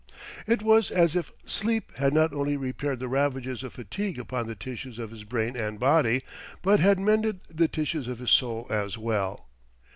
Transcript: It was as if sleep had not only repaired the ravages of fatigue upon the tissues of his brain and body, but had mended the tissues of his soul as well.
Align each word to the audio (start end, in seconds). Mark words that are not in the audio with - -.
It 0.47 0.63
was 0.63 0.89
as 0.89 1.15
if 1.15 1.31
sleep 1.45 1.95
had 1.97 2.11
not 2.11 2.33
only 2.33 2.57
repaired 2.57 2.99
the 2.99 3.07
ravages 3.07 3.61
of 3.61 3.73
fatigue 3.73 4.17
upon 4.17 4.47
the 4.47 4.55
tissues 4.55 4.97
of 4.97 5.11
his 5.11 5.23
brain 5.23 5.55
and 5.55 5.79
body, 5.79 6.23
but 6.63 6.79
had 6.79 6.99
mended 6.99 7.41
the 7.49 7.67
tissues 7.67 8.07
of 8.07 8.17
his 8.17 8.31
soul 8.31 8.65
as 8.71 8.97
well. 8.97 9.47